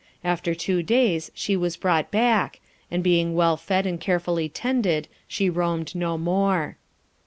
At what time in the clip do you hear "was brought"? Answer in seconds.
1.55-2.09